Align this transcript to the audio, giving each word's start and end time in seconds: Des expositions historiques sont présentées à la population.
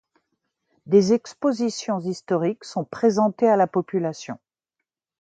Des 0.87 1.13
expositions 1.13 1.99
historiques 1.99 2.63
sont 2.63 2.83
présentées 2.85 3.47
à 3.47 3.55
la 3.55 3.67
population. 3.67 4.39